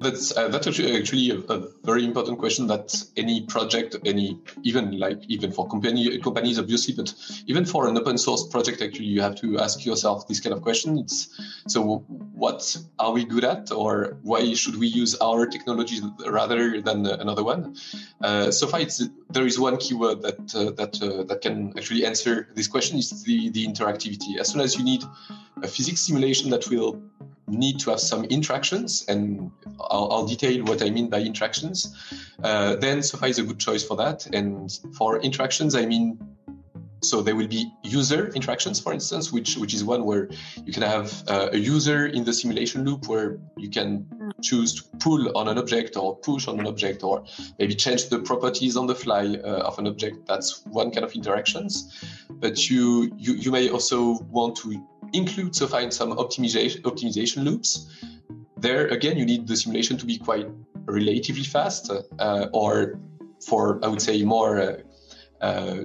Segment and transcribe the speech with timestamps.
[0.00, 5.18] That's uh, that's actually, a, a, very important question that any project, any even like
[5.28, 7.12] even for company companies obviously, but
[7.46, 10.62] even for an open source project, actually you have to ask yourself this kind of
[10.62, 10.96] question.
[10.96, 11.28] It's
[11.68, 11.98] so
[12.32, 17.44] what are we good at, or why should we use our technology rather than another
[17.44, 17.76] one?
[18.22, 22.06] Uh, so far, it's, there is one keyword that uh, that uh, that can actually
[22.06, 24.38] answer this question is the the interactivity.
[24.38, 25.04] As soon as you need
[25.62, 27.02] a physics simulation that will
[27.50, 31.96] need to have some interactions, and I'll, I'll detail what I mean by interactions,
[32.42, 34.26] uh, then SOFA is a good choice for that.
[34.32, 36.18] And for interactions, I mean,
[37.02, 40.28] so there will be user interactions, for instance, which which is one where
[40.64, 44.06] you can have uh, a user in the simulation loop where you can
[44.42, 47.24] choose to pull on an object or push on an object or
[47.58, 50.26] maybe change the properties on the fly uh, of an object.
[50.26, 52.04] That's one kind of interactions.
[52.28, 57.88] But you you, you may also want to include so find some optimization optimization loops.
[58.56, 60.46] There again, you need the simulation to be quite
[60.86, 63.00] relatively fast, uh, or
[63.46, 64.60] for I would say more.
[64.60, 64.76] Uh,
[65.40, 65.84] uh,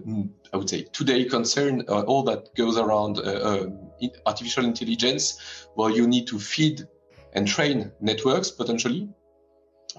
[0.54, 3.90] I would say today concern uh, all that goes around uh, um,
[4.26, 6.86] artificial intelligence, where you need to feed
[7.34, 9.10] and train networks potentially.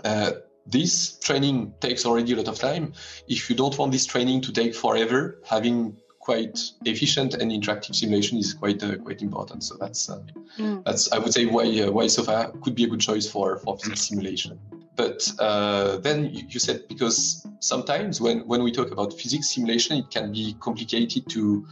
[0.04, 0.32] Uh,
[0.66, 2.92] this training takes already a lot of time.
[3.28, 5.96] If you don't want this training to take forever, having
[6.26, 9.62] quite efficient and interactive simulation is quite uh, quite important.
[9.62, 10.22] So that's uh,
[10.58, 10.84] mm.
[10.84, 13.78] that's I would say why uh, why SOFA could be a good choice for for
[13.78, 14.58] physics simulation.
[14.96, 16.18] But uh, then
[16.52, 21.30] you said because sometimes when when we talk about physics simulation, it can be complicated
[21.34, 21.64] to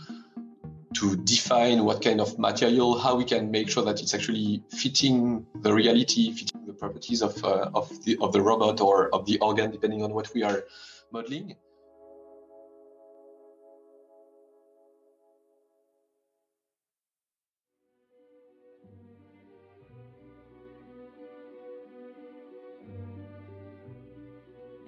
[1.00, 5.44] to define what kind of material, how we can make sure that it's actually fitting
[5.62, 9.36] the reality, fitting the properties of uh, of the of the robot or of the
[9.40, 10.62] organ, depending on what we are
[11.10, 11.56] modeling.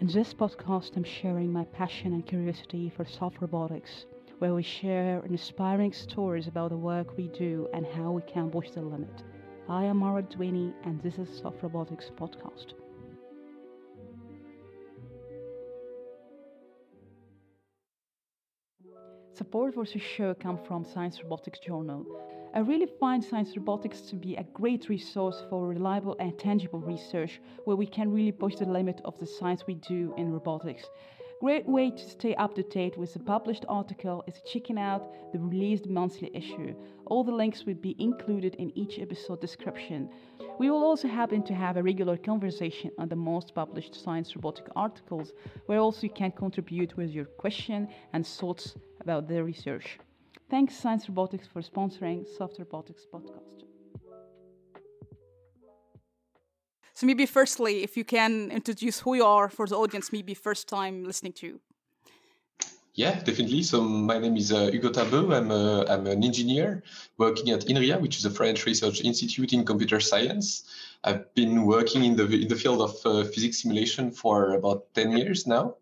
[0.07, 4.07] In this podcast, I'm sharing my passion and curiosity for soft robotics,
[4.39, 8.71] where we share inspiring stories about the work we do and how we can push
[8.71, 9.25] the limit.
[9.69, 12.75] I am Mara Dwini, and this is Soft Robotics Podcast.
[19.33, 22.07] Support for this show comes from Science Robotics Journal,
[22.57, 27.39] I really find science robotics to be a great resource for reliable and tangible research
[27.67, 30.85] where we can really push the limit of the science we do in robotics.
[31.43, 35.39] Great way to stay up to date with the published article is checking out the
[35.39, 36.75] released monthly issue.
[37.05, 40.09] All the links will be included in each episode description.
[40.59, 44.69] We will also happen to have a regular conversation on the most published science robotic
[44.75, 45.35] articles,
[45.67, 49.99] where also you can contribute with your question and thoughts about the research.
[50.49, 53.65] Thanks, Science Robotics, for sponsoring Soft Robotics podcast.
[56.95, 60.69] So maybe firstly, if you can introduce who you are for the audience, maybe first
[60.69, 61.61] time listening to you.
[62.95, 63.63] Yeah, definitely.
[63.65, 65.31] So my name is uh, Hugo Talbot.
[65.31, 66.83] I'm, a, I'm an engineer
[67.19, 70.65] working at INRIA, which is a French research institute in computer science.
[71.05, 75.13] I've been working in the in the field of uh, physics simulation for about 10
[75.19, 75.75] years now.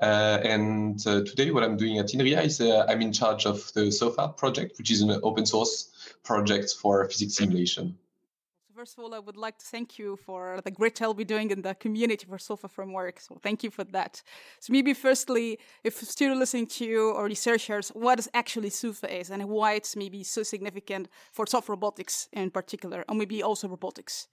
[0.00, 3.72] Uh, and uh, today, what I'm doing at INRIA is uh, I'm in charge of
[3.74, 5.90] the SOFA project, which is an open source
[6.22, 7.96] project for physics simulation.
[8.68, 11.24] So First of all, I would like to thank you for the great help you're
[11.24, 13.18] doing in the community for SOFA framework.
[13.18, 14.22] So thank you for that.
[14.60, 19.30] So maybe firstly, if still listening to you or researchers, what is actually SOFA is
[19.30, 24.28] and why it's maybe so significant for soft robotics in particular, and maybe also robotics.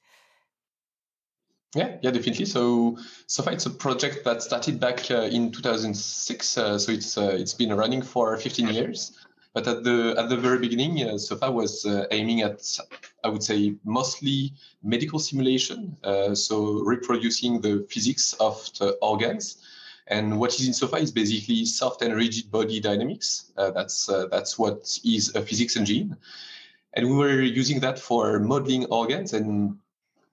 [1.75, 2.46] Yeah, yeah, definitely.
[2.46, 2.97] So
[3.28, 6.58] SOFA it's a project that started back uh, in 2006.
[6.58, 9.12] Uh, so it's uh, it's been running for 15 years.
[9.53, 12.62] But at the at the very beginning, uh, SOFA was uh, aiming at,
[13.25, 14.53] I would say, mostly
[14.84, 15.97] medical simulation.
[16.02, 19.57] Uh, so reproducing the physics of the organs.
[20.07, 23.52] And what is in SOFA is basically soft and rigid body dynamics.
[23.57, 26.16] that's that's what is a physics engine.
[26.94, 29.77] And we were using that for modeling organs and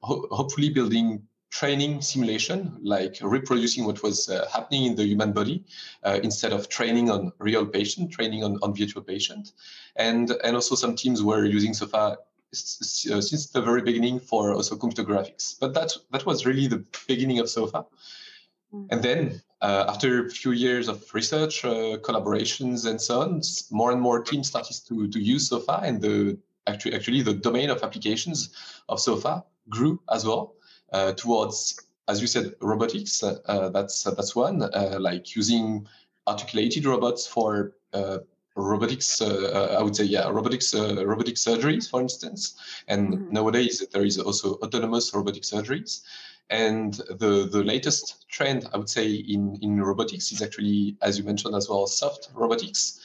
[0.02, 5.62] ho- hopefully building training simulation, like reproducing what was uh, happening in the human body
[6.02, 9.52] uh, instead of training on real patient, training on, on virtual patient.
[9.96, 12.16] And, and also some teams were using SOFA uh,
[12.52, 15.54] since the very beginning for also computer graphics.
[15.60, 17.84] But that, that was really the beginning of SOFA.
[18.72, 18.86] Mm-hmm.
[18.90, 23.92] And then uh, after a few years of research, uh, collaborations, and so on, more
[23.92, 27.82] and more teams started to, to use SOFA, and the actually actually the domain of
[27.82, 28.54] applications
[28.88, 30.54] of SOFA grew as well.
[30.92, 33.22] Uh, towards, as you said, robotics.
[33.22, 35.86] Uh, that's that's one, uh, like using
[36.26, 37.72] articulated robots for
[38.54, 42.54] robotics uh, i would say yeah robotics uh, robotic surgeries for instance
[42.86, 43.32] and mm-hmm.
[43.32, 46.02] nowadays there is also autonomous robotic surgeries
[46.50, 51.24] And the, the latest trend, I would say, in, in robotics is actually, as you
[51.24, 53.00] mentioned as well, soft robotics,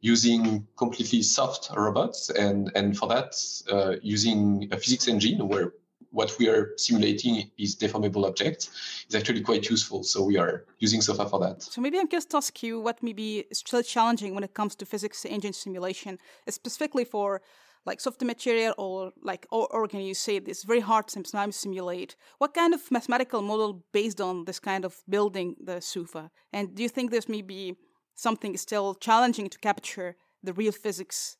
[0.00, 2.30] using completely soft robots.
[2.30, 3.34] And, and for that,
[3.70, 5.72] uh, using a physics engine where
[6.12, 10.04] what we are simulating is deformable objects is actually quite useful.
[10.04, 11.62] So we are using SOFA for that.
[11.62, 14.74] So maybe I'm just to ask you what maybe is still challenging when it comes
[14.76, 16.18] to physics engine simulation,
[16.48, 17.40] specifically for
[17.84, 22.14] like soft material or like or, or can you say this very hard sometimes simulate
[22.38, 26.82] what kind of mathematical model based on this kind of building the SOFA and do
[26.84, 27.74] you think there's maybe
[28.14, 31.36] something still challenging to capture the real physics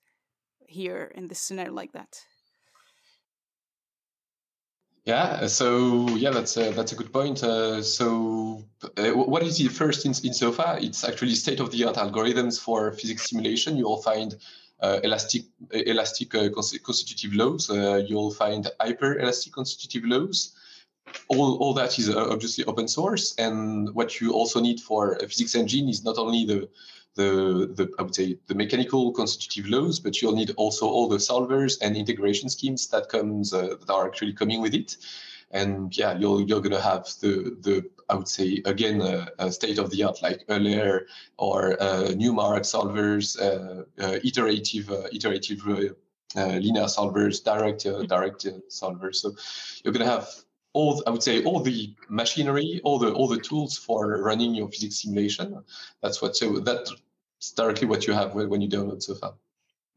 [0.66, 2.18] here in this scenario like that
[5.04, 7.42] yeah, so yeah, that's a, that's a good point.
[7.42, 8.62] Uh, so,
[8.96, 10.78] uh, what is the first in, in SOFA?
[10.80, 13.76] It's actually state of the art algorithms for physics simulation.
[13.76, 14.36] You will find
[14.80, 17.68] uh, elastic elastic uh, constitutive laws.
[17.68, 20.54] Uh, you'll find hyper elastic constitutive laws.
[21.28, 25.26] All, all that is uh, obviously open source, and what you also need for a
[25.26, 26.68] physics engine is not only the
[27.14, 31.16] the, the I would say the mechanical constitutive laws, but you'll need also all the
[31.16, 34.96] solvers and integration schemes that comes uh, that are actually coming with it.
[35.50, 39.78] And yeah, you're you're gonna have the the I would say again uh, a state
[39.78, 41.06] of the art like Euler
[41.36, 45.64] or uh, Newmark solvers, uh, uh iterative iterative
[46.34, 49.16] linear solvers, direct direct solvers.
[49.16, 49.34] So
[49.84, 50.28] you're gonna have
[50.74, 54.68] all I would say all the machinery, all the all the tools for running your
[54.68, 55.62] physics simulation.
[56.02, 56.94] That's what so that's
[57.54, 59.34] directly what you have when you download SOFA.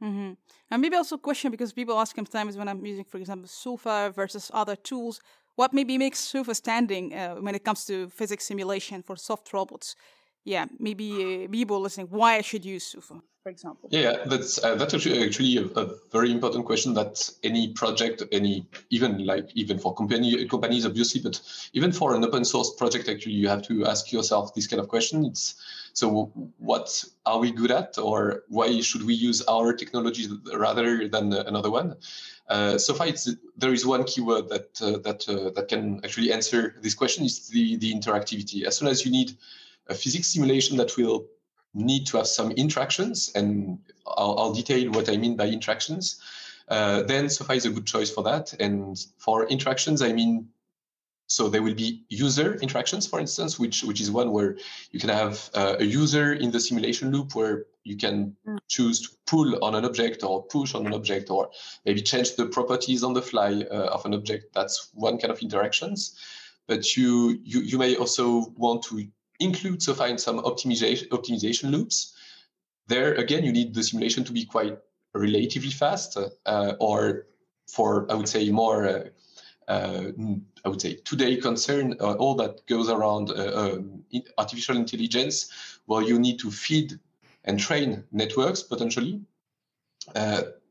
[0.03, 0.33] Mm-hmm.
[0.71, 4.11] And maybe also a question because people ask sometimes when I'm using, for example, SOFA
[4.13, 5.21] versus other tools,
[5.55, 9.95] what maybe makes SOFA standing uh, when it comes to physics simulation for soft robots?
[10.43, 13.87] Yeah, maybe uh, people listening, why I should use SOFA for example?
[13.91, 19.23] Yeah, that's uh, that's actually, a, a, very important question that any project, any even
[19.23, 21.39] like even for company companies obviously, but
[21.73, 24.87] even for an open source project, actually you have to ask yourself this kind of
[24.87, 25.25] question.
[25.25, 25.61] It's
[25.93, 31.31] so what are we good at, or why should we use our technology rather than
[31.31, 31.97] another one?
[32.49, 33.07] Uh, so far,
[33.57, 37.47] there is one keyword that uh, that uh, that can actually answer this question is
[37.49, 38.63] the the interactivity.
[38.63, 39.37] As soon as you need
[39.87, 41.27] a physics simulation that will
[41.75, 46.21] need to have some interactions, and I'll, I'll detail what I mean by interactions.
[46.67, 48.53] Uh, then SOFA is a good choice for that.
[48.59, 50.49] And for interactions, I mean,
[51.27, 54.57] so there will be user interactions, for instance, which which is one where
[54.91, 58.57] you can have uh, a user in the simulation loop where you can mm.
[58.67, 61.49] choose to pull on an object or push on an object or
[61.83, 64.53] maybe change the properties on the fly uh, of an object.
[64.53, 66.19] That's one kind of interactions.
[66.67, 69.07] But you you you may also want to
[69.39, 72.13] include so some optimization optimization loops.
[72.87, 74.77] There again, you need the simulation to be quite
[75.13, 77.27] relatively fast, uh, or
[77.67, 78.87] for I would say more.
[78.87, 79.03] Uh,
[79.67, 80.11] uh,
[80.63, 84.03] I would say today concern uh, all that goes around uh, um,
[84.37, 86.99] artificial intelligence, where you need to feed
[87.45, 89.21] and train networks potentially.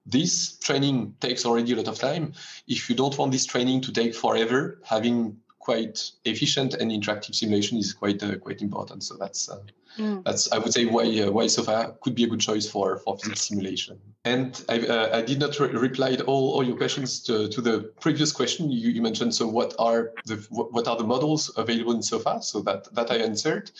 [0.07, 2.35] This training takes already a lot of time.
[2.69, 7.79] If you don't want this training to take forever, having quite efficient and interactive simulation
[7.79, 9.03] is quite uh, quite important.
[9.03, 9.61] So that's uh,
[9.99, 10.23] mm.
[10.23, 13.17] that's I would say why uh, why SOFA could be a good choice for for
[13.19, 13.99] physics simulation.
[14.27, 17.93] And I, uh, I did not re- reply all, all your questions to, to the
[18.01, 19.35] previous question you, you mentioned.
[19.35, 22.43] So what are the what are the models available in SOFA?
[22.43, 23.71] So that that I answered.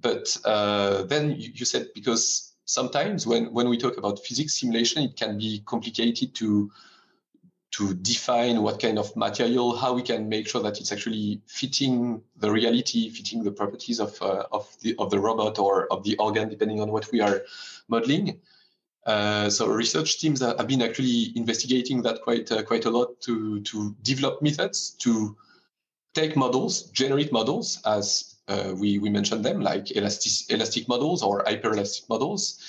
[0.00, 5.04] But uh, then you, you said because sometimes when when we talk about physics simulation,
[5.04, 6.70] it can be complicated to
[7.70, 12.22] to define what kind of material, how we can make sure that it's actually fitting
[12.38, 16.16] the reality, fitting the properties of uh, of the of the robot or of the
[16.16, 17.42] organ, depending on what we are
[17.88, 18.40] modeling.
[19.06, 23.60] Uh, so research teams have been actually investigating that quite uh, quite a lot to
[23.60, 25.36] to develop methods to
[26.14, 31.44] take models, generate models, as uh, we we mentioned them, like elastic elastic models or
[31.44, 32.60] hyperelastic models,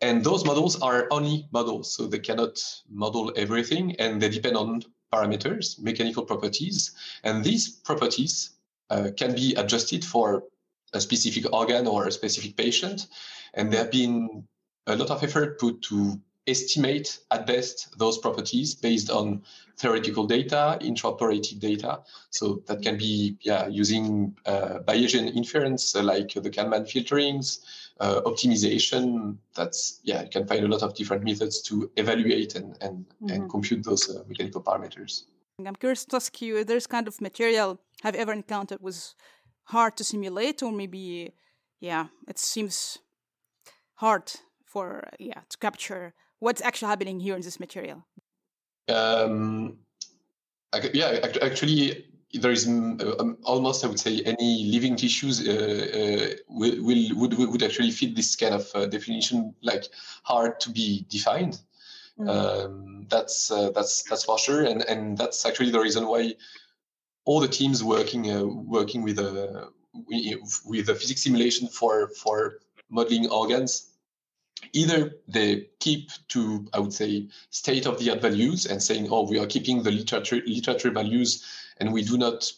[0.00, 4.82] and those models are only models, so they cannot model everything, and they depend on
[5.12, 6.92] parameters, mechanical properties.
[7.24, 8.50] And these properties
[8.90, 10.44] uh, can be adjusted for
[10.92, 13.06] a specific organ or a specific patient.
[13.54, 14.46] And there have been
[14.86, 19.42] a lot of effort put to estimate at best those properties based on
[19.78, 22.00] theoretical data, intraoperative data.
[22.30, 27.60] So that can be yeah, using uh, Bayesian inference uh, like the Kalman filterings,
[28.00, 29.36] uh, optimization.
[29.54, 33.30] That's yeah, you can find a lot of different methods to evaluate and and, mm-hmm.
[33.30, 35.24] and compute those uh, mechanical parameters.
[35.64, 39.14] I'm curious to ask you: There's kind of material have you ever encountered was
[39.64, 41.32] hard to simulate, or maybe
[41.80, 42.98] yeah, it seems
[43.94, 44.32] hard
[44.64, 48.06] for yeah to capture what's actually happening here in this material.
[48.88, 49.78] Um,
[50.92, 56.82] yeah, actually, there is um, almost, I would say, any living tissues uh, uh, will,
[56.82, 59.84] will would would actually fit this kind of uh, definition, like
[60.24, 61.60] hard to be defined.
[62.18, 62.28] Mm.
[62.28, 66.34] Um, that's uh, that's that's for sure, and and that's actually the reason why
[67.24, 69.68] all the teams working uh, working with a
[70.64, 73.90] with a physics simulation for for modeling organs
[74.72, 79.22] either they keep to i would say state of the art values and saying oh
[79.22, 81.44] we are keeping the literature literature values
[81.78, 82.50] and we do not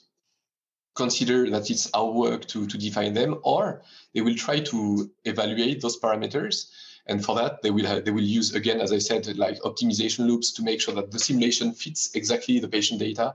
[0.95, 3.83] consider that it's our work to, to define them, or
[4.15, 6.71] they will try to evaluate those parameters.
[7.07, 10.27] And for that, they will have, they will use again, as I said, like optimization
[10.27, 13.35] loops to make sure that the simulation fits exactly the patient data,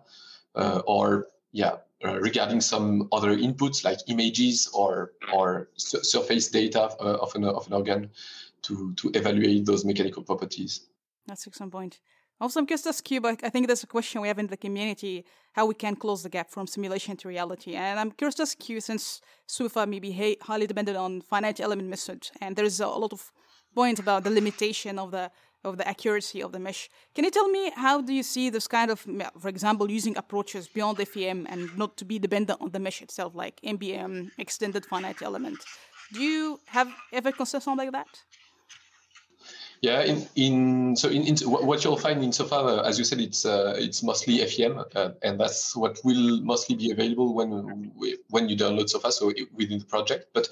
[0.55, 7.17] uh, or yeah, uh, regarding some other inputs like images or or surface data uh,
[7.23, 8.11] of an of an organ
[8.63, 10.81] to to evaluate those mechanical properties.
[11.25, 11.99] That's excellent point.
[12.41, 15.25] Also, I'm curious to but I think there's a question we have in the community
[15.53, 17.75] how we can close the gap from simulation to reality.
[17.75, 21.89] And I'm curious to ask you, since SOFA may be highly dependent on finite element
[21.89, 23.31] method, and there's a lot of
[23.75, 25.31] points about the limitation of the
[25.63, 26.89] of the accuracy of the mesh.
[27.15, 28.99] Can you tell me how do you see this kind of,
[29.39, 33.33] for example, using approaches beyond FEM and not to be dependent on the mesh itself,
[33.33, 35.59] like MPM, extended finite element?
[36.11, 38.23] Do you have ever considered something like that?
[39.83, 43.19] Yeah, in, in so in, in what you'll find in SOFA, uh, as you said,
[43.19, 47.91] it's uh, it's mostly FEM, uh, and that's what will mostly be available when
[48.29, 50.27] when you download SOFA, so within the project.
[50.31, 50.47] But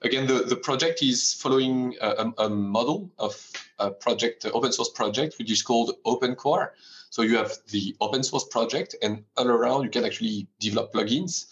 [0.00, 3.36] again, the, the project is following a, a model of
[3.78, 6.70] a project, open source project, which is called OpenCore.
[7.10, 11.48] So you have the open source project, and all around you can actually develop plugins.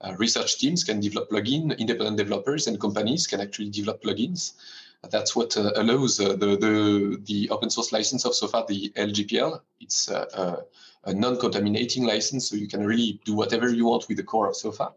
[0.00, 4.54] Uh, research teams can develop plugins, independent developers and companies can actually develop plugins.
[5.10, 9.60] That's what uh, allows uh, the, the, the open source license of SOFA, the LGPL.
[9.80, 10.64] It's a,
[11.04, 14.54] a non-contaminating license, so you can really do whatever you want with the core of
[14.56, 14.92] SOFA.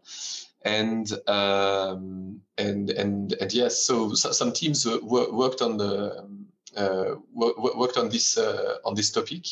[0.64, 6.26] And um, and and and yes, so, so some teams worked on the
[6.76, 9.46] uh, worked on this uh, on this topic,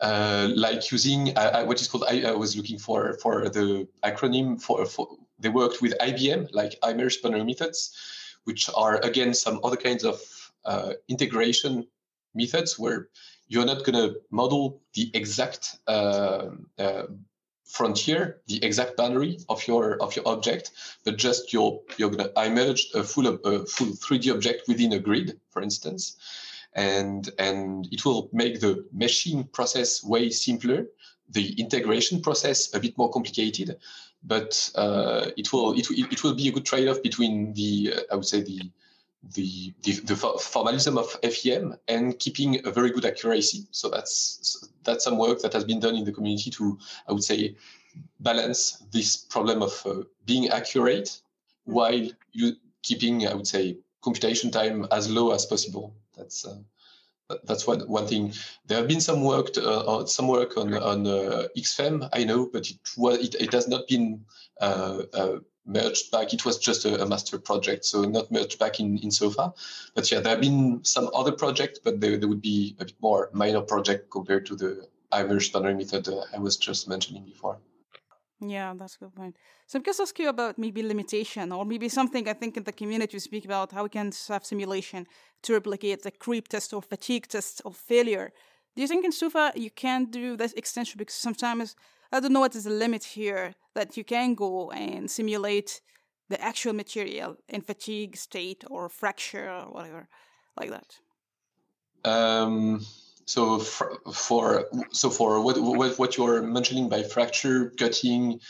[0.00, 4.84] uh, like using what is called I, I, was looking for for the acronym for,
[4.86, 7.96] for they worked with IBM like immersed boundary methods,
[8.46, 10.20] which are again some other kinds of
[10.64, 11.86] uh, integration
[12.34, 13.08] methods where
[13.48, 16.48] you're not going to model the exact uh,
[16.78, 17.02] uh,
[17.64, 20.70] frontier, the exact boundary of your of your object,
[21.04, 24.98] but just you're you're going to immerse a full a full 3D object within a
[24.98, 26.16] grid, for instance,
[26.74, 30.86] and and it will make the meshing process way simpler,
[31.28, 33.78] the integration process a bit more complicated,
[34.26, 38.16] but uh, it will it, it will be a good trade-off between the uh, I
[38.16, 38.60] would say the
[39.34, 43.66] the, the, the formalism of FEM and keeping a very good accuracy.
[43.70, 46.78] So that's that's some work that has been done in the community to
[47.08, 47.56] I would say
[48.20, 51.20] balance this problem of uh, being accurate
[51.64, 52.52] while you
[52.82, 55.94] keeping I would say computation time as low as possible.
[56.16, 56.58] That's uh,
[57.44, 58.32] that's one one thing.
[58.66, 62.70] There have been some work uh, some work on on uh, XFEM, I know, but
[62.70, 64.24] it was it, it has not been
[64.60, 66.32] uh, uh, merged back.
[66.32, 69.52] It was just a, a, master project, so not merged back in in SOFA.
[69.94, 72.94] But yeah, there have been some other projects, but they, they would be a bit
[73.00, 77.58] more minor project compared to the immerse standard method uh, I was just mentioning before.
[78.40, 79.36] Yeah, that's a good point.
[79.66, 82.72] So I'm just ask you about maybe limitation or maybe something I think in the
[82.72, 85.06] community we speak about how we can have simulation
[85.42, 88.32] to replicate the creep test or fatigue test or failure.
[88.74, 91.76] Do you think in SOFA you can do this extension because sometimes
[92.12, 95.80] I don't know what is the limit here that you can go and simulate
[96.28, 100.08] the actual material in fatigue state or fracture or whatever
[100.58, 100.98] like that?
[102.04, 102.84] Um
[103.26, 108.40] so for, for so for what, what what you're mentioning by fracture cutting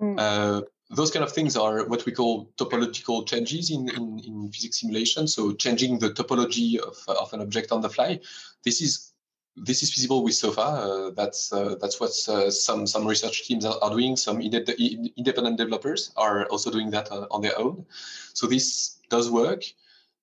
[0.00, 0.14] mm.
[0.18, 4.80] uh, those kind of things are what we call topological changes in, in, in physics
[4.80, 8.20] simulation so changing the topology of, of an object on the fly
[8.64, 9.12] this is
[9.56, 10.60] this is feasible with SOFA.
[10.60, 14.16] Uh, that's uh, that's what uh, some some research teams are, are doing.
[14.16, 17.84] Some independent developers are also doing that uh, on their own.
[18.32, 19.64] So this does work.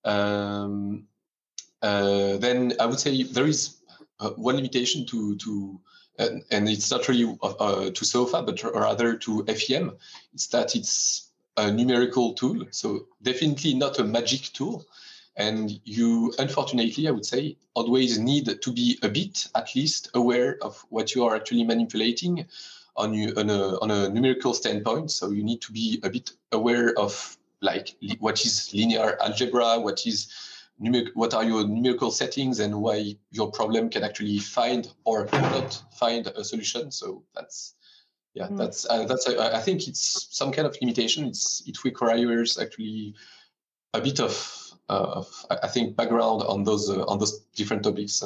[0.04, 1.04] Um,
[1.82, 3.79] uh, then I would say there is
[4.20, 5.80] uh, one limitation to to
[6.18, 9.92] and, and it's not really uh, uh to SOFA, but rather to FEM.
[10.34, 14.84] It's that it's a numerical tool, so definitely not a magic tool.
[15.36, 20.58] And you, unfortunately, I would say, always need to be a bit, at least, aware
[20.62, 22.46] of what you are actually manipulating
[22.96, 25.10] on, you, on, a, on a numerical standpoint.
[25.10, 30.06] So you need to be a bit aware of like what is linear algebra, what
[30.06, 30.30] is
[31.14, 36.26] what are your numerical settings and why your problem can actually find or not find
[36.26, 36.90] a solution.
[36.90, 37.74] So that's
[38.34, 38.56] yeah, mm.
[38.56, 39.28] that's uh, that's.
[39.28, 41.26] A, I think it's some kind of limitation.
[41.26, 43.14] It's it requires actually
[43.92, 48.22] a bit of, uh, of I think background on those uh, on those different topics.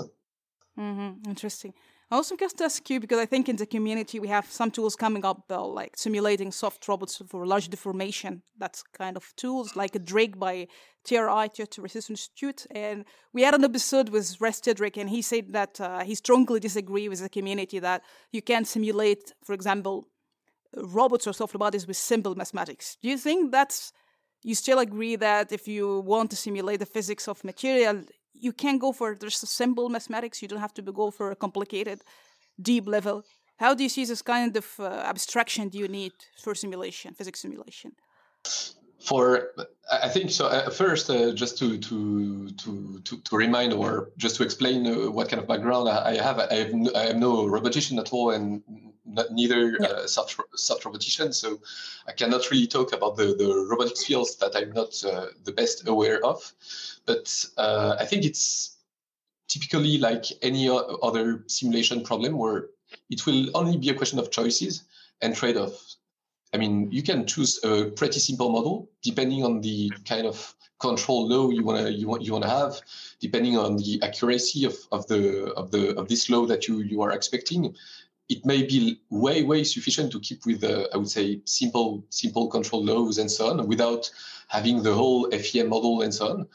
[0.79, 1.29] Mm-hmm.
[1.29, 1.73] Interesting.
[2.15, 5.25] I also ask you because I think in the community we have some tools coming
[5.25, 8.43] up though, like simulating soft robots for large deformation.
[8.57, 10.69] That's kind of tools like a Drake by
[11.03, 12.69] TRI, Toyota Research Institute.
[12.71, 16.61] And we had an episode with Russ Tedrake, and he said that uh, he strongly
[16.61, 20.07] disagrees with the community that you can't simulate, for example,
[20.77, 22.97] robots or soft bodies with simple mathematics.
[23.03, 23.93] Do you think that's
[24.45, 28.79] you still agree that if you want to simulate the physics of material, you can
[28.79, 30.43] go for just simple mathematics.
[30.43, 32.01] You don't have to go for a complicated,
[32.61, 33.25] deep level.
[33.57, 36.13] How do you see this kind of uh, abstraction do you need
[36.43, 37.93] for simulation, physics simulation?
[39.05, 39.53] For
[39.93, 40.47] I think so.
[40.47, 45.11] Uh, first, uh, just to, to to to to remind or just to explain uh,
[45.11, 48.31] what kind of background I have, I have no, I am no robotician at all,
[48.31, 48.63] and
[49.07, 49.87] not, neither yeah.
[49.87, 51.33] uh, soft, soft robotician.
[51.33, 51.61] So
[52.07, 55.87] I cannot really talk about the, the robotics fields that I'm not uh, the best
[55.89, 56.53] aware of.
[57.07, 58.77] But uh, I think it's
[59.49, 62.67] typically like any other simulation problem where
[63.11, 64.85] it will only be a question of choices
[65.21, 65.97] and trade-off.
[66.53, 71.29] I mean, you can choose a pretty simple model depending on the kind of control
[71.29, 72.81] law you wanna you want you wanna have,
[73.21, 77.03] depending on the accuracy of, of the of the of this law that you you
[77.03, 77.75] are expecting
[78.29, 82.49] it may be way way sufficient to keep with the I would say simple simple
[82.49, 84.11] control laws and so on without
[84.49, 86.49] having the whole FEM model and so on.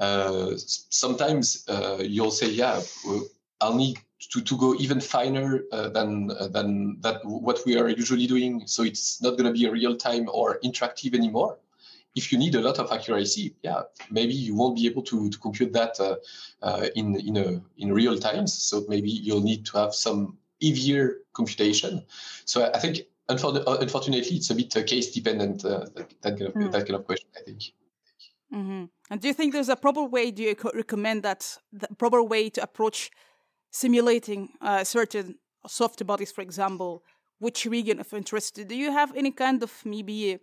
[0.00, 2.80] Uh, sometimes uh, you'll say, yeah,
[3.60, 3.98] I'll need
[4.30, 8.66] to, to go even finer uh, than uh, than that what we are usually doing.
[8.66, 11.58] So it's not going to be real time or interactive anymore.
[12.16, 15.38] If you need a lot of accuracy, yeah, maybe you won't be able to, to
[15.38, 16.16] compute that uh,
[16.62, 18.52] uh, in in a in real times.
[18.52, 22.04] So maybe you'll need to have some heavier computation.
[22.44, 26.54] So I think unfortunately it's a bit uh, case dependent uh, that, that, kind of
[26.54, 26.72] mm.
[26.72, 27.28] that kind of question.
[27.36, 27.62] I think.
[28.52, 28.84] Mm-hmm.
[29.10, 30.30] And do you think there's a proper way?
[30.30, 33.10] Do you recommend that the proper way to approach
[33.70, 37.04] simulating uh, certain soft bodies, for example?
[37.38, 38.60] Which region of interest?
[38.68, 40.38] Do you have any kind of maybe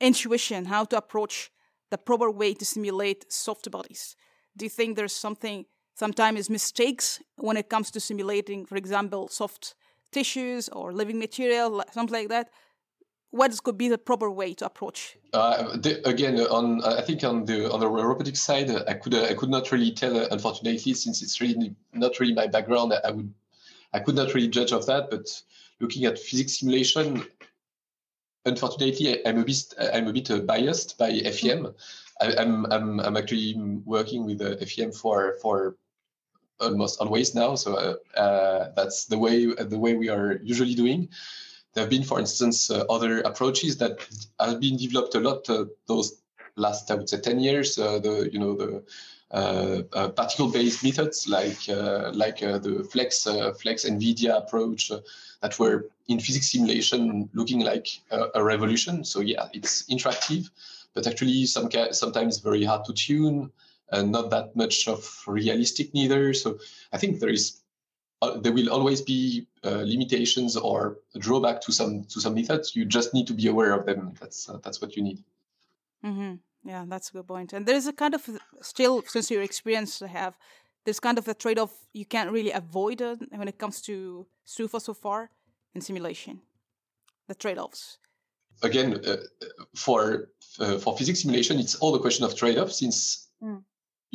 [0.00, 1.50] intuition how to approach
[1.90, 4.16] the proper way to simulate soft bodies?
[4.56, 9.74] Do you think there's something sometimes mistakes when it comes to simulating, for example, soft
[10.12, 12.50] tissues or living material, something like that.
[13.30, 15.16] What could be the proper way to approach?
[15.32, 19.24] Uh, the, again, on I think on the on the robotics side, I could uh,
[19.24, 22.92] I could not really tell, uh, unfortunately, since it's really not really my background.
[22.92, 23.34] I would
[23.92, 25.10] I could not really judge of that.
[25.10, 25.26] But
[25.80, 27.26] looking at physics simulation,
[28.44, 31.74] unfortunately, I'm a bit I'm a bit uh, biased by FEM.
[32.20, 35.74] I, am I'm, I'm I'm actually working with uh, FEM for for
[36.60, 37.54] almost always now.
[37.54, 41.08] So uh, uh, that's the way the way we are usually doing.
[41.74, 44.06] There have been, for instance, uh, other approaches that
[44.38, 45.48] have been developed a lot
[45.86, 46.22] those
[46.56, 47.76] last, I would say, ten years.
[47.76, 48.84] the you know the
[49.34, 53.24] uh, uh, particle-based methods like uh, like the Flex
[53.60, 54.92] Flex NVIDIA approach
[55.40, 59.02] that were in physics simulation looking like a, a, revolution.
[59.02, 60.50] So yeah, it's interactive,
[60.94, 63.50] but actually some sometimes very hard to tune
[63.90, 66.34] and not that much of realistic neither.
[66.34, 66.58] So
[66.92, 67.60] I think there is
[68.22, 72.74] uh, there will always be uh, limitations or drawback to some to some methods.
[72.76, 74.14] You just need to be aware of them.
[74.20, 75.22] That's uh, that's what you need.
[76.04, 76.34] Mm-hmm.
[76.64, 77.52] Yeah, that's a good point.
[77.52, 78.22] And there's a kind of
[78.62, 80.38] still, since your experience to have,
[80.84, 84.80] there's kind of a trade-off you can't really avoid uh, when it comes to SOFA
[84.80, 85.30] so far
[85.74, 86.40] in simulation.
[87.28, 87.98] The trade-offs.
[88.62, 89.16] Again, uh,
[89.74, 93.28] for uh, for physics simulation, it's all a question of trade-off since.
[93.42, 93.64] Mm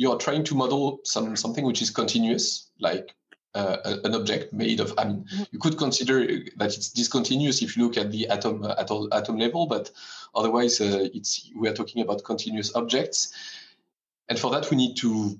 [0.00, 3.14] you are trying to model some something which is continuous, like
[3.54, 4.94] uh, an object made of.
[4.96, 5.42] I mean, mm-hmm.
[5.50, 9.36] you could consider that it's discontinuous if you look at the atom uh, atom, atom
[9.36, 9.90] level, but
[10.34, 13.34] otherwise, uh, it's we are talking about continuous objects,
[14.30, 15.38] and for that we need to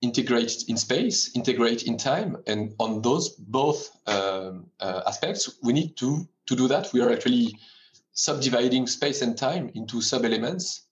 [0.00, 5.98] integrate in space, integrate in time, and on those both um, uh, aspects, we need
[5.98, 6.94] to to do that.
[6.94, 7.58] We are actually
[8.12, 10.87] subdividing space and time into sub elements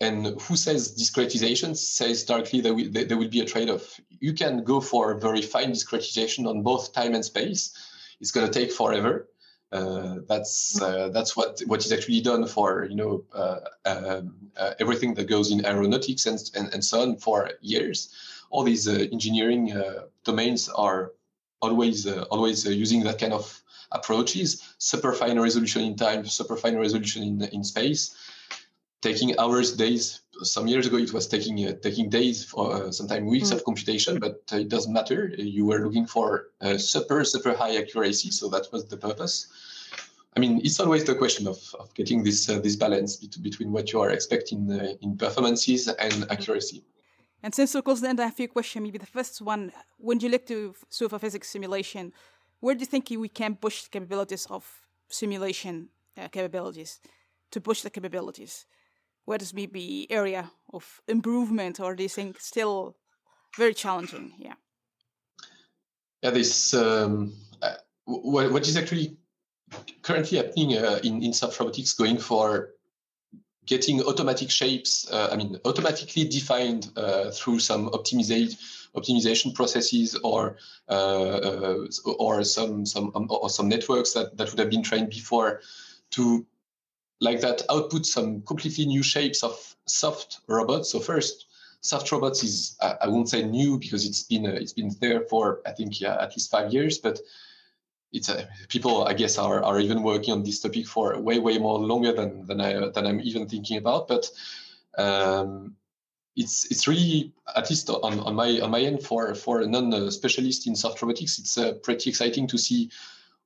[0.00, 4.00] and who says discretization says directly that there will be a trade-off.
[4.18, 7.76] You can go for a very fine discretization on both time and space.
[8.20, 9.28] It's going to take forever.
[9.72, 14.72] Uh, that's uh, that's what what is actually done for you know uh, um, uh,
[14.80, 18.12] everything that goes in aeronautics and, and, and so on for years.
[18.50, 21.12] All these uh, engineering uh, domains are
[21.60, 24.74] always always using that kind of approaches.
[24.78, 28.16] Super fine resolution in time, super fine resolution in in space
[29.00, 30.20] taking hours, days.
[30.42, 33.56] Some years ago, it was taking uh, taking days for uh, sometimes weeks mm.
[33.56, 35.34] of computation, but it doesn't matter.
[35.36, 39.48] You were looking for super super high accuracy, so that was the purpose.
[40.36, 43.92] I mean, it's always the question of, of getting this uh, this balance between what
[43.92, 46.82] you are expecting uh, in performances and accuracy.
[47.42, 48.82] And since we're close to the end, I have a few questions.
[48.82, 52.12] Maybe the first one: When you look to super physics simulation,
[52.60, 54.64] where do you think we can push the capabilities of
[55.08, 57.00] simulation uh, capabilities
[57.50, 58.66] to push the capabilities?
[59.24, 62.96] Where does maybe area of improvement, or do you think still
[63.56, 64.32] very challenging?
[64.38, 64.54] Yeah.
[66.22, 69.16] Yeah, this um, uh, what, what is actually
[70.02, 72.70] currently happening uh, in, in soft robotics going for
[73.66, 78.58] getting automatic shapes, uh, I mean, automatically defined uh, through some optimization
[78.96, 80.56] optimization processes or
[80.88, 81.86] uh, uh,
[82.18, 85.60] or some some um, or some networks that, that would have been trained before
[86.10, 86.44] to
[87.20, 90.90] like that output some completely new shapes of soft robots.
[90.90, 91.46] So first,
[91.80, 95.22] soft robots is I, I won't say new because it's been uh, it's been there
[95.22, 97.20] for I think yeah at least five years, but
[98.12, 101.58] it's a, people I guess are, are even working on this topic for way way
[101.58, 104.08] more longer than than I than I'm even thinking about.
[104.08, 104.30] But
[104.98, 105.76] um,
[106.36, 110.10] it's it's really at least on, on my on my end for for a non
[110.10, 112.90] specialist in soft robotics, it's uh, pretty exciting to see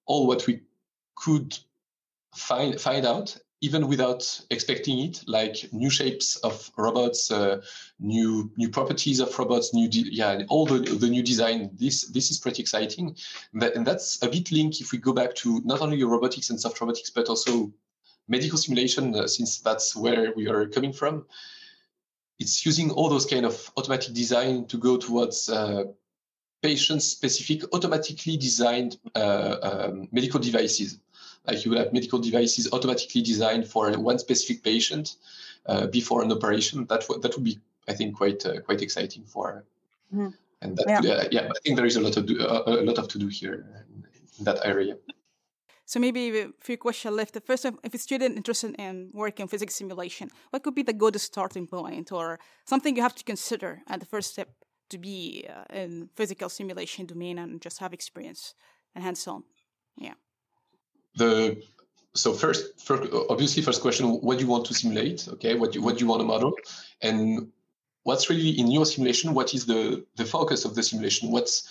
[0.07, 0.61] all what we
[1.17, 1.59] could
[2.35, 7.63] find find out even without expecting it, like new shapes of robots, uh,
[7.99, 11.71] new new properties of robots, new yeah, all the, the new design.
[11.73, 13.17] This this is pretty exciting,
[13.55, 16.79] and that's a bit linked if we go back to not only robotics and soft
[16.81, 17.73] robotics, but also
[18.29, 21.25] medical simulation, uh, since that's where we are coming from.
[22.39, 25.85] It's using all those kind of automatic design to go towards uh,
[26.63, 30.99] patient-specific, automatically designed uh, um, medical devices
[31.47, 35.17] like you will have medical devices automatically designed for one specific patient
[35.67, 36.87] uh, before an operation.
[36.87, 39.65] That w- that would be, I think, quite uh, quite exciting for.
[40.13, 40.29] Mm-hmm.
[40.63, 41.13] And that, yeah.
[41.13, 43.19] Uh, yeah, I think there is a lot of do, uh, a lot of to
[43.19, 43.67] do here
[44.39, 44.97] in that area.
[45.87, 47.35] So maybe a few questions left.
[47.35, 50.95] The first, if a student interested in working in physics simulation, what could be the
[50.95, 54.49] good starting point or something you have to consider at the first step
[54.89, 58.55] to be uh, in physical simulation domain and just have experience
[58.95, 59.45] and hands-on?
[59.99, 60.15] Yeah
[61.17, 61.63] the
[62.17, 65.29] so first, first, obviously, first question: What do you want to simulate?
[65.29, 66.55] Okay, what do, what do you want to model,
[67.03, 67.51] and
[68.05, 69.35] what's really in your simulation?
[69.35, 71.31] What is the the focus of the simulation?
[71.31, 71.69] What's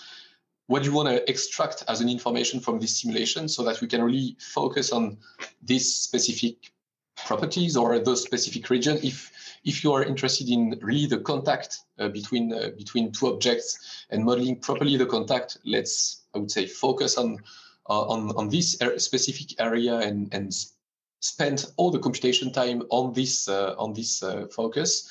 [0.67, 3.87] what do you want to extract as an information from this simulation so that we
[3.87, 5.17] can really focus on
[5.61, 6.71] these specific
[7.15, 9.31] properties or those specific region if
[9.63, 14.25] if you are interested in really the contact uh, between uh, between two objects and
[14.25, 17.37] modeling properly the contact let's i would say focus on
[17.89, 20.53] uh, on, on this specific area and, and
[21.23, 25.09] spend all the computation time on this uh, on this uh, focus.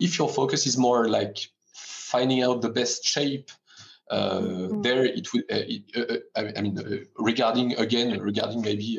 [0.00, 1.38] If your focus is more like
[1.72, 3.50] finding out the best shape
[4.10, 4.82] uh, mm-hmm.
[4.82, 6.00] there it would uh,
[6.36, 8.98] uh, I mean regarding again regarding maybe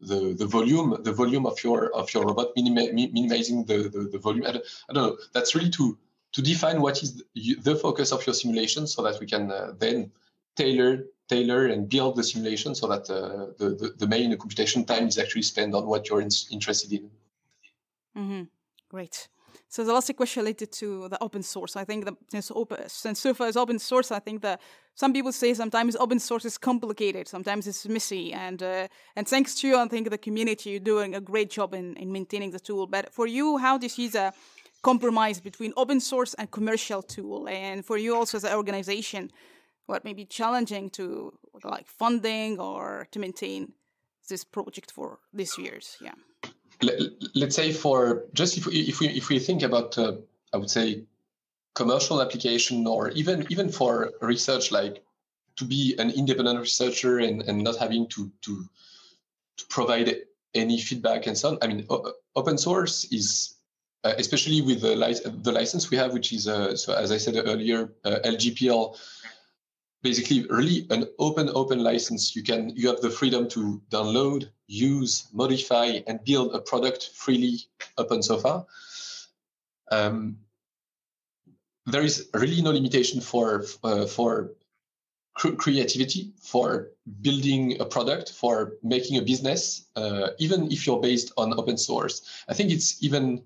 [0.00, 4.18] the the volume the volume of your of your robot minima, minimizing the, the, the
[4.18, 5.96] volume I don't, I don't, know that's really to
[6.32, 10.10] to define what is the, the focus of your simulation so that we can then
[10.56, 13.18] tailor tailor and build the simulation so that uh,
[13.60, 17.04] the, the, the main computation time is actually spent on what you're in, interested in.
[18.20, 18.42] Mm-hmm.
[18.94, 19.16] Great.
[19.68, 21.76] So the last question related to the open source.
[21.76, 24.60] I think that since open since SOFA is open source, I think that
[24.94, 29.54] some people say sometimes open source is complicated, sometimes it's messy, and uh, and thanks
[29.58, 32.60] to you, I think the community you're doing a great job in, in maintaining the
[32.60, 32.86] tool.
[32.86, 34.26] But for you, how do you see the
[34.82, 37.48] compromise between open source and commercial tool?
[37.48, 39.30] And for you also as an organization,
[39.86, 41.32] what may be challenging to
[41.64, 43.72] like funding or to maintain
[44.28, 46.14] this project for these years yeah.
[47.34, 50.14] Let's say for just if we if we if we think about uh,
[50.52, 51.04] i would say
[51.74, 55.02] commercial application or even even for research like
[55.56, 58.64] to be an independent researcher and, and not having to to
[59.56, 60.16] to provide
[60.54, 61.86] any feedback and so on i mean
[62.34, 63.54] open source is
[64.04, 67.16] uh, especially with the, li- the license we have which is uh, so as i
[67.16, 68.96] said earlier uh, lgpl
[70.02, 72.34] basically really an open open license.
[72.34, 77.60] You can you have the freedom to download use modify and build a product freely
[77.98, 78.66] open sofa.
[79.90, 80.38] Um,
[81.86, 84.52] there is really no limitation for uh, for
[85.34, 91.32] cr- creativity for building a product for making a business uh, even if you're based
[91.36, 92.22] on open source.
[92.48, 93.42] I think it's even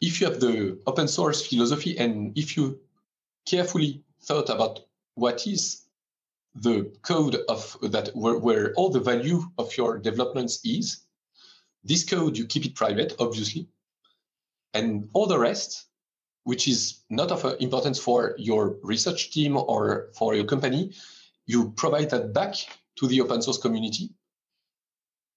[0.00, 2.78] if you have the open source philosophy and if you
[3.46, 4.80] carefully thought about
[5.14, 5.82] what is
[6.54, 11.06] the code of that where, where all the value of your developments is
[11.86, 13.68] this code, you keep it private, obviously.
[14.74, 15.86] And all the rest,
[16.42, 20.92] which is not of importance for your research team or for your company,
[21.46, 22.56] you provide that back
[22.96, 24.10] to the open source community.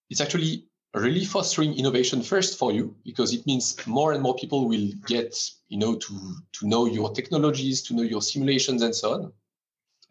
[0.10, 4.68] It's actually really fostering innovation first for you because it means more and more people
[4.68, 9.14] will get you know to to know your technologies to know your simulations and so
[9.14, 9.34] on.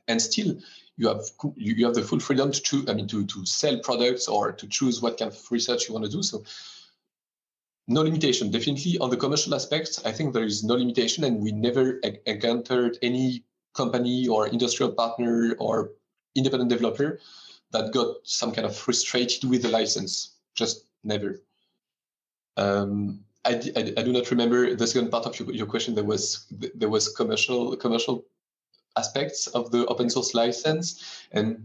[0.07, 0.57] And still
[0.97, 1.25] you have
[1.57, 4.67] you have the full freedom to choose i mean to to sell products or to
[4.69, 6.23] choose what kind of research you want to do.
[6.23, 6.45] So
[7.89, 8.51] no limitation.
[8.51, 12.99] Definitely on the commercial aspects i think there is no limitation and we never encountered
[13.03, 15.93] any company or industrial partner or
[16.37, 17.19] independent developer
[17.73, 21.41] that got some kind of frustrated with the license just never.
[22.57, 25.95] Um, I, I, I, do not remember the second part of your, your question.
[25.95, 28.27] There was there was commercial commercial
[28.97, 31.65] aspects of the open source license, and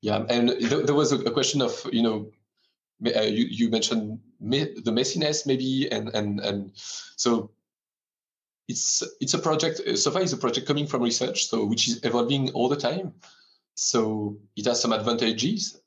[0.00, 2.32] yeah, and th- there was a, a, question of you know
[3.14, 7.50] uh, you, you mentioned me- the messiness maybe, and and and so
[8.66, 9.80] it's it's a project.
[9.98, 13.12] SOFA is a project coming from research, so which is evolving all the time.
[13.74, 15.79] So it has some advantages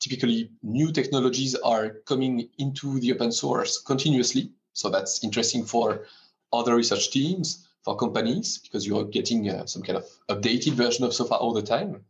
[0.00, 4.50] typically new technologies are coming into the open source continuously.
[4.72, 6.06] So that's interesting for
[6.52, 11.14] other research teams, for companies, because you're getting uh, some kind of updated version of
[11.14, 12.04] SOFA all the time.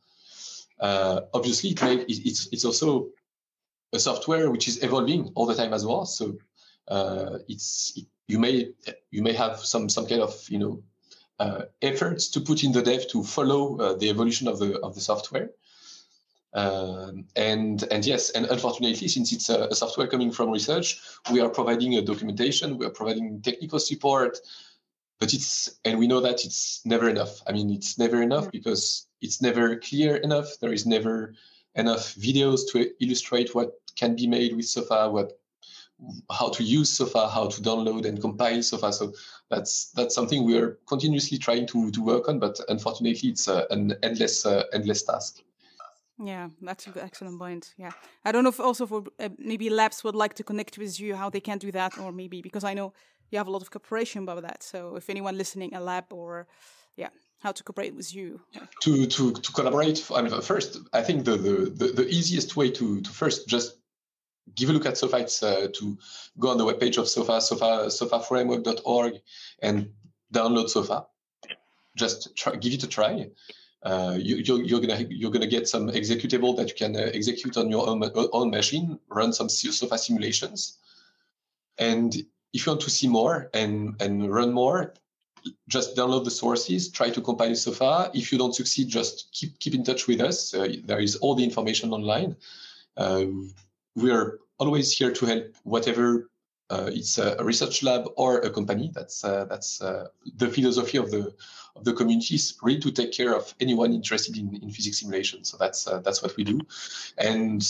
[0.81, 3.09] Uh, obviously, it may, it's, it's also
[3.93, 6.05] a software which is evolving all the time as well.
[6.07, 6.37] So
[6.89, 8.73] uh, it's it, you may
[9.11, 10.83] you may have some some kind of you know
[11.39, 14.95] uh, efforts to put in the dev to follow uh, the evolution of the of
[14.95, 15.51] the software.
[16.57, 20.99] Um, and and yes, and unfortunately, since it's a, a, software coming from research,
[21.31, 24.39] we are providing a documentation, we are providing technical support,
[25.21, 27.43] but it's and we know that it's never enough.
[27.47, 30.59] I mean, it's never enough because it's never clear enough.
[30.59, 31.35] There is never
[31.75, 35.39] enough videos to illustrate what can be made with SOFA, what
[36.31, 38.95] how to use SOFA, how to download and compile SOFA.
[38.95, 39.13] So
[39.51, 43.67] that's that's something we are continuously trying to to work on, but unfortunately, it's uh,
[43.69, 45.43] an endless uh, endless task.
[46.19, 47.75] Yeah, that's an excellent point.
[47.77, 47.93] Yeah,
[48.25, 51.15] I don't know if also for uh, maybe labs would like to connect with you,
[51.15, 52.93] how they can do that, or maybe because I know
[53.31, 54.63] you have a lot of cooperation about that.
[54.63, 56.47] So if anyone listening, a lab or
[56.97, 58.41] yeah, how to cooperate with you.
[58.83, 60.09] To to to collaborate.
[60.11, 63.77] Mean, first, I think the the the, the easiest way to to first just
[64.55, 65.19] give a look at SOFA.
[65.19, 65.99] It's uh, to
[66.39, 69.15] go on the webpage of SOFA, SOFA, SOFAframework.org,
[69.61, 69.91] and
[70.33, 71.07] download SOFA.
[71.97, 73.27] Just try, give it a try
[73.87, 77.57] uh, you, are you're gonna you're gonna get some executable that you can uh, execute
[77.57, 80.79] on your own, own machine, run some SOFA simulations,
[81.79, 82.17] and
[82.53, 84.93] if you want to see more and and run more,
[85.69, 88.11] just download the sources, try to compile SOFA.
[88.13, 90.53] If you don't succeed, just keep keep in touch with us.
[90.53, 92.35] Uh, there is all the information online.
[92.97, 93.27] Uh,
[93.95, 96.29] we are always here to help whatever
[96.71, 98.91] uh, it's a research lab or a company.
[98.93, 101.33] That's uh, that's uh, the philosophy of the
[101.77, 105.45] of the community is really to take care of anyone interested in, in physics simulation.
[105.45, 106.61] So that's uh, that's what we do,
[107.19, 107.63] and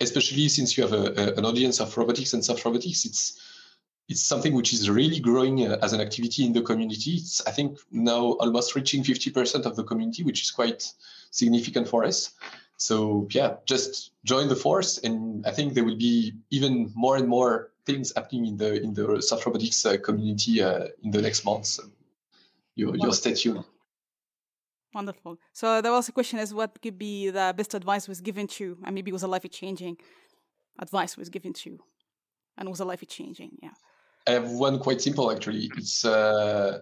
[0.00, 3.40] especially since you have a, a, an audience of robotics and soft robotics, it's
[4.08, 7.12] it's something which is really growing uh, as an activity in the community.
[7.12, 10.92] It's I think now almost reaching 50% of the community, which is quite
[11.30, 12.32] significant for us.
[12.76, 17.28] So yeah, just join the force, and I think there will be even more and
[17.28, 21.44] more things happening in the in the soft robotics uh, community uh, in the next
[21.44, 21.80] months.
[22.74, 23.64] You you stay tuned.
[24.94, 25.38] Wonderful.
[25.52, 28.64] So there was a question as what could be the best advice was given to
[28.64, 29.98] you, and maybe it was a life changing
[30.78, 31.78] advice was given to you,
[32.56, 33.58] and was a life changing.
[33.62, 33.74] Yeah.
[34.26, 35.70] I have one quite simple actually.
[35.76, 36.80] It's uh,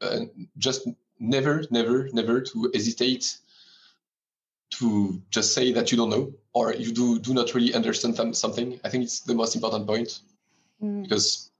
[0.00, 0.20] uh,
[0.58, 0.88] just
[1.18, 3.36] never, never, never to hesitate
[4.70, 8.80] to just say that you don't know or you do do not really understand something.
[8.84, 10.20] I think it's the most important point
[10.82, 11.02] mm.
[11.02, 11.50] because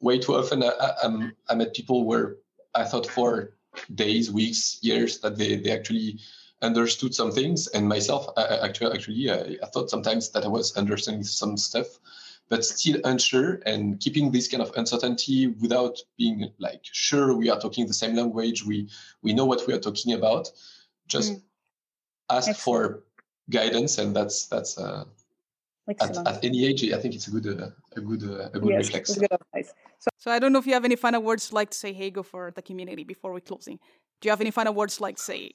[0.00, 2.36] way too often I, I'm I met people where
[2.74, 3.52] I thought for
[3.94, 6.18] days, weeks, years that they, they actually
[6.62, 10.76] understood some things, and myself I, actually actually I, I thought sometimes that I was
[10.76, 11.86] understanding some stuff,
[12.48, 17.60] but still unsure and keeping this kind of uncertainty without being like sure we are
[17.60, 18.88] talking the same language, we
[19.22, 20.50] we know what we are talking about.
[21.06, 21.42] Just mm
[22.30, 22.58] ask Excellent.
[22.58, 23.02] for
[23.50, 25.04] guidance, and that's that's uh,
[25.88, 26.90] at, at, any age.
[26.92, 29.14] I think it's a good uh, a good uh, a good yes, reflex.
[29.14, 29.74] Good advice.
[29.98, 32.22] So, so I don't know if you have any final words like to say, Hugo,
[32.22, 33.78] for the community before we closing.
[34.20, 35.52] Do you have any final words like to say?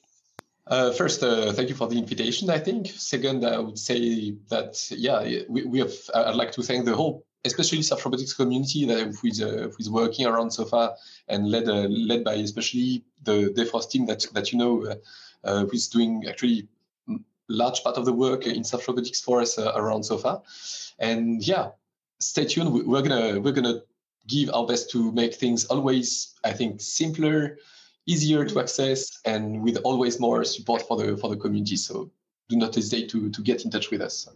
[0.68, 2.50] Uh, first, uh, thank you for the invitation.
[2.50, 2.88] I think.
[2.88, 5.94] Second, I would say that yeah, we, we have.
[6.14, 9.76] I'd like to thank the whole, especially soft robotics community that who is, uh, who
[9.78, 10.96] is working around SOFA
[11.28, 14.96] and led uh, led by especially the Defrost team that that you know uh,
[15.44, 16.68] uh, who is doing actually
[17.48, 20.42] large part of the work in soft robotics for us uh, around SOFA.
[20.98, 21.70] And yeah,
[22.20, 22.72] stay tuned.
[22.72, 23.82] We're gonna we're gonna
[24.26, 27.58] give our best to make things always, I think, simpler,
[28.06, 31.76] easier to access, and with always more support for the for the community.
[31.76, 32.10] So
[32.48, 34.28] do not hesitate to to get in touch with us.